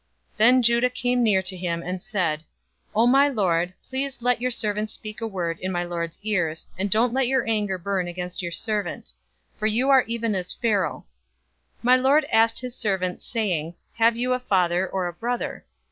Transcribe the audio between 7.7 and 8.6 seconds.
burn against your